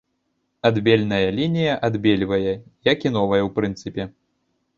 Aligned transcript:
Адбельная 0.69 1.19
лінія 1.39 1.73
адбельвае, 1.89 2.53
як 2.91 2.97
і 3.09 3.13
новая, 3.19 3.41
у 3.51 3.53
прынцыпе. 3.61 4.03